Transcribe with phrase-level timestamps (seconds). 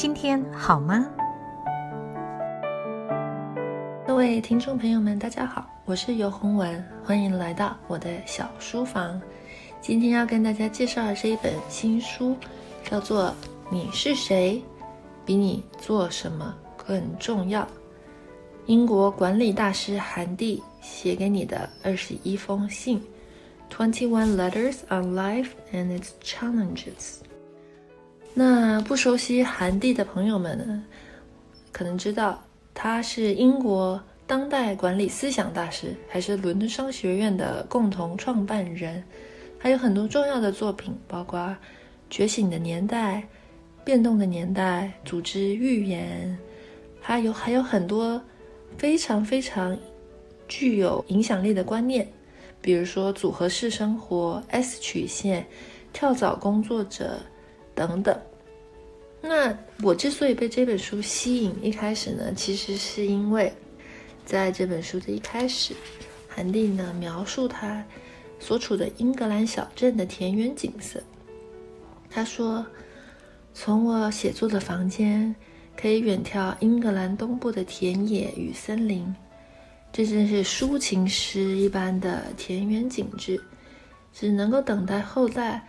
[0.00, 1.06] 今天好吗？
[4.06, 9.20] 各位听众朋友们，大家好，我是游洪文，欢迎来到我的小书房。
[9.78, 12.34] 今天要跟大家介绍的这一本新书，
[12.82, 13.24] 叫做
[13.70, 14.62] 《你是谁？
[15.26, 17.60] 比你做什么更重要》。
[18.64, 23.04] 英国管理大师韩蒂写给你的二十一封信
[23.70, 27.18] ，Twenty One Letters on Life and Its Challenges。
[28.32, 30.82] 那不熟悉韩蒂的朋友们呢，
[31.72, 39.02] 可能知道他是英国当代管理思想大师，还是伦敦商学院的共同创办人，
[39.58, 41.38] 还有很多重要的作品，包括
[42.08, 43.16] 《觉醒的年代》、
[43.84, 46.38] 《变动的年代》、《组织预言》，
[47.00, 48.22] 还有还有很多
[48.78, 49.76] 非常非常
[50.46, 52.08] 具有影响力的观念，
[52.62, 55.44] 比如说组合式生活、S 曲线、
[55.92, 57.18] 跳蚤工作者。
[57.80, 58.14] 等等，
[59.22, 63.50] 那我之所以被这本书吸引，一开始呢，其实是因为
[64.26, 65.72] 在这本书的一开始，
[66.28, 67.82] 韩蒂呢描述他
[68.38, 71.02] 所处的英格兰小镇的田园景色。
[72.10, 72.66] 他说
[73.54, 75.34] ：“从我写作的房间，
[75.74, 79.14] 可以远眺英格兰东部的田野与森林，
[79.90, 83.42] 这真是抒情诗一般的田园景致，
[84.12, 85.66] 只能够等待后代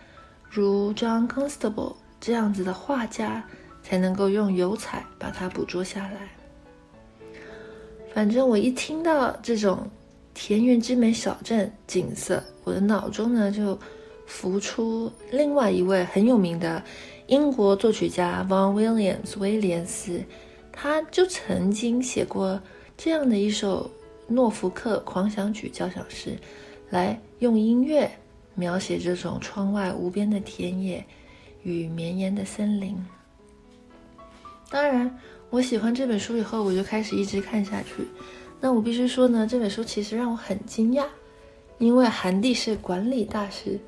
[0.50, 3.44] 如 John Constable。”这样子的画家
[3.82, 6.28] 才能够用油彩把它捕捉下来。
[8.14, 9.90] 反正我一听到这种
[10.32, 13.76] 田园之美小镇景色，我的脑中呢就
[14.24, 16.80] 浮出另外一位很有名的
[17.26, 20.22] 英国作曲家 Vaughan Williams 威廉斯，
[20.70, 22.60] 他就曾经写过
[22.96, 23.90] 这样的一首
[24.28, 26.38] 诺福克狂想曲交响诗，
[26.90, 28.08] 来用音乐
[28.54, 31.04] 描写这种窗外无边的田野。
[31.62, 32.96] 与绵延的森林。
[34.70, 35.18] 当然，
[35.50, 38.06] 我喜欢这本书以后，我就开始一直看下去。
[38.60, 41.04] 那我必须说呢，这本书其实让我很惊讶，
[41.78, 43.78] 因为韩帝是管理大师，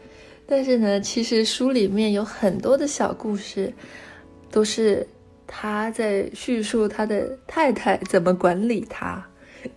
[0.47, 3.73] 但是呢，其实书里面有很多的小故事，
[4.51, 5.07] 都是
[5.47, 9.25] 他在叙述他的太太怎么管理他，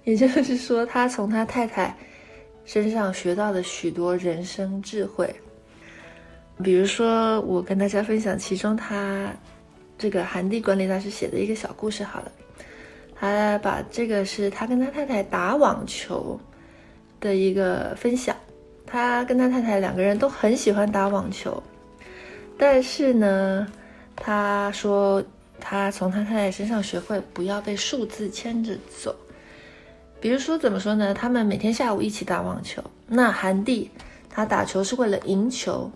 [0.04, 1.96] 也就是说，他从他太太
[2.66, 5.34] 身上学到了许多人生智慧。
[6.64, 9.32] 比如说，我跟大家分享其中他
[9.98, 12.32] 这个韩地管理大师写的一个小故事好了。
[13.20, 16.40] 他把这个是他跟他太太打网球
[17.20, 18.36] 的一个分享。
[18.86, 21.62] 他跟他太太两个人都很喜欢打网球，
[22.58, 23.68] 但是呢，
[24.16, 25.22] 他说
[25.60, 29.16] 他从他太太身上学会不要被数字牵着走。
[30.22, 31.14] 比如说怎么说呢？
[31.14, 33.92] 他们每天下午一起打网球，那韩地
[34.30, 35.92] 他打球是为了赢球。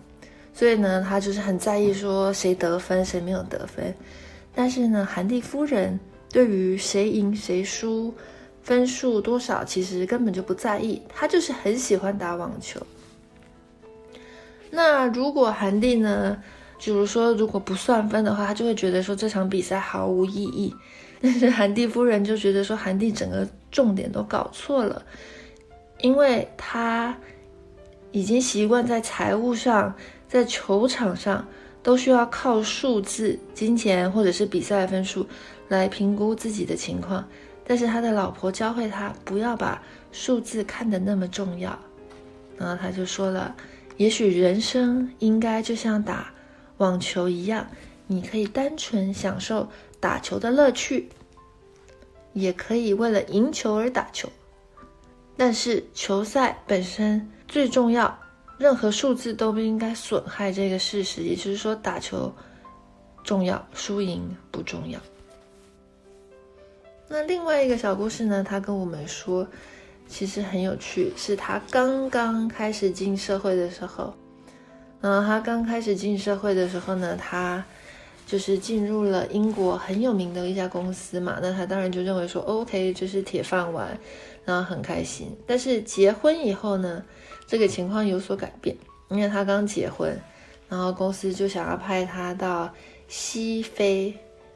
[0.54, 3.94] 所以呢，他就是很在意说谁得分，谁没有得分。
[4.54, 5.98] 但是呢，韩蒂夫人
[6.30, 8.14] 对于谁赢谁输、
[8.62, 11.00] 分数多少，其实根本就不在意。
[11.08, 12.78] 她就是很喜欢打网球。
[14.70, 16.36] 那如果韩蒂呢，
[16.78, 20.74] 比如说如果不算分的话，他就会觉得说这场比赛毫无意义。
[21.22, 25.02] 但是韩蒂夫人就觉得说韩蒂整个重点都搞错了，
[26.00, 27.16] 因为他
[28.10, 29.94] 已经习惯在财务上。
[30.32, 31.46] 在球场上
[31.82, 35.26] 都需要靠数字、金钱或者是比赛分数
[35.68, 37.22] 来评估自己的情况，
[37.66, 41.78] 但是他的老婆教会他不要把数字看得那么重要。
[42.56, 43.54] 然后他就说了
[43.98, 46.32] ：“也许人生应该就像打
[46.78, 47.66] 网球一样，
[48.06, 49.68] 你可以单纯享受
[50.00, 51.10] 打球的乐趣，
[52.32, 54.30] 也可以为了赢球而打球，
[55.36, 58.18] 但是球赛本身最重要。”
[58.58, 62.32] 任何数字都不应该损害这个事实，也就是说，打球
[63.24, 65.00] 重要，输赢不重要。
[67.08, 68.42] 那另外一个小故事呢？
[68.42, 69.46] 他跟我们说，
[70.08, 74.14] 其实很有趣，是他刚刚开始进社会的时候。
[75.02, 77.62] 嗯，他刚开始进社会的时候呢，他
[78.26, 81.38] 就是进入了英国很有名的一家公司嘛。
[81.42, 83.98] 那他当然就认为说，OK，就是铁饭碗，
[84.44, 85.34] 然后很开心。
[85.46, 87.02] 但是结婚以后呢？
[87.44, 88.74] 这个情况有所改变，
[89.10, 90.18] 因为他刚结婚，
[90.70, 92.72] 然后公司就想要派他到
[93.08, 94.14] 西非，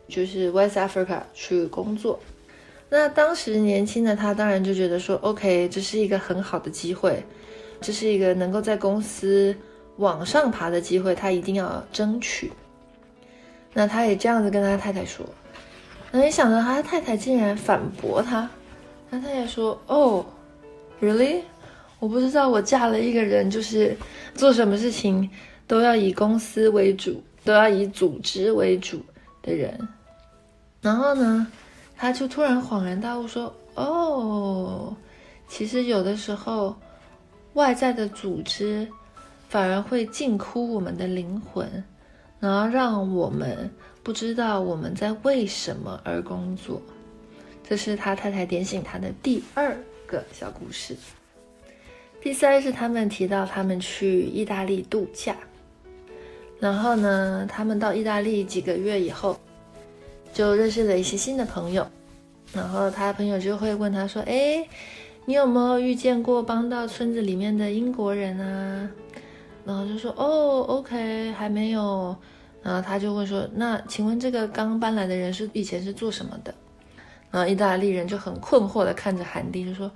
[0.08, 2.18] 就是 West Africa 去工作。
[2.88, 7.22] 那当时年轻的他当然就觉得说，OK，这是一个很好的机会，
[7.82, 9.54] 这是一个能够在公司
[9.98, 12.50] 往上爬的机会，他一定要争取。
[13.78, 15.26] 那他也这样子跟他太太说，
[16.10, 18.48] 那没想到他太太竟然反驳他，
[19.10, 20.24] 他太太说，哦
[20.98, 21.42] ，Really？
[21.98, 23.94] 我不知道我嫁了一个人，就是
[24.34, 25.28] 做什么事情
[25.66, 29.04] 都要以公司为主，都要以组织为主
[29.42, 29.78] 的人。
[30.80, 31.46] 然后呢，
[31.98, 34.96] 他就突然恍然大悟说：“哦，
[35.48, 36.74] 其实有的时候，
[37.52, 38.88] 外在的组织
[39.50, 41.84] 反而会禁锢我们的灵魂，
[42.46, 43.68] 然后让我们
[44.04, 46.80] 不知道我们在为什么而工作。”
[47.68, 49.76] 这是他太太点醒他的第二
[50.06, 50.96] 个小故事。
[52.22, 55.34] 第三是他们提到他们去意大利度假，
[56.60, 59.36] 然后呢，他们到意大利几个月以后，
[60.32, 61.84] 就认识了一些新的朋友，
[62.52, 64.64] 然后他的朋友就会问他说：“哎，
[65.24, 68.88] 你有没有遇见过帮到村子里面的英国人啊？”
[69.66, 72.16] 然后就说：“哦，OK，还没有。”
[72.66, 76.52] 然后他就会说：“那请问这个刚搬来的人是以前是做什么的？”
[77.30, 79.88] 然后意大利人就很困惑地看着韩蒂，就说：“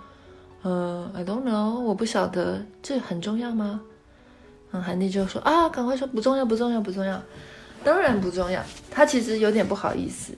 [0.62, 3.80] 呃，I don't know，我不晓得，这很重要吗？”
[4.70, 7.20] 然后韩蒂就说：“啊，赶快说，不重要，不重要，不重要，
[7.82, 10.32] 当然不重要。”他其实有点不好意思，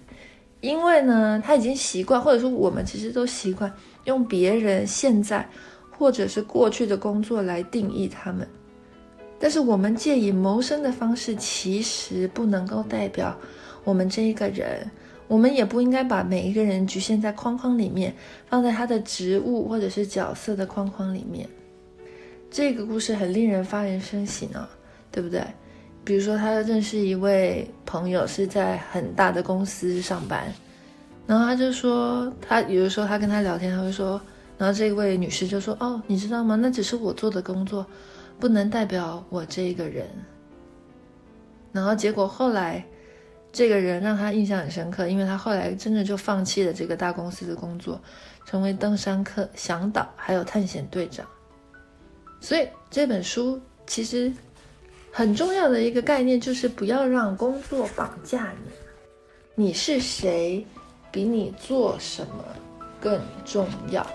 [0.62, 3.70] 因为呢，他已经习惯，或者说我们其实都习惯
[4.04, 5.46] 用别人现在
[5.90, 8.48] 或者是过去的工作来定义他们，
[9.42, 13.36] 但是我们借以谋生的方式，其实不能够代表
[13.82, 14.88] 我们这一个人。
[15.26, 18.14] 我们也不应该把每一个人局限在框框里面，
[18.46, 21.48] 放在他的职务或者是角色的框框里面。
[22.52, 24.70] 这个故事很令人发人深省啊，
[25.10, 25.42] 对不对？
[26.04, 30.52] 比如说，他认识一位朋友是在很大的公司上班，
[31.26, 34.20] 然后他就说，他有的时候他跟他聊天，他会说，
[34.56, 36.54] 然后这位女士就说：“哦，你知道吗？
[36.54, 37.84] 那只是我做的工作，
[38.42, 40.08] 不能代表我这个人。”
[41.70, 42.84] 然后结果后来。
[43.54, 48.00] 这个人让他印象很深刻，因为他后来真的就放弃了这个大公司的工作，
[48.46, 51.26] 成为登山客、向导还有探险队长。
[52.40, 54.32] 所以这本书其实
[55.12, 58.72] 很重要的一个概念就是不要让工作绑架你。
[59.66, 60.66] 你是谁，
[61.10, 62.42] 比你做什么
[62.98, 64.06] 更重要。